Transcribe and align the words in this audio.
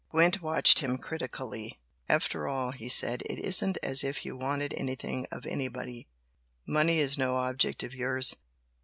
Gwent 0.09 0.41
watched 0.41 0.79
him 0.79 0.97
critically. 0.97 1.79
"After 2.09 2.47
all," 2.47 2.71
he 2.71 2.89
said, 2.89 3.21
"It 3.27 3.37
isn't 3.37 3.77
as 3.83 4.03
if 4.03 4.25
you 4.25 4.35
wanted 4.35 4.73
anything 4.75 5.27
of 5.31 5.45
anybody. 5.45 6.07
Money 6.67 6.97
is 6.97 7.19
no 7.19 7.35
object 7.35 7.83
of 7.83 7.93
yours. 7.93 8.35